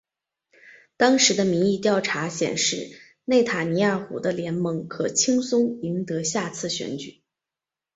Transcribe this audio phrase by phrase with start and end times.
[0.97, 7.21] 当时的民意调查显示内塔尼亚胡的联盟可轻松赢得下次选举。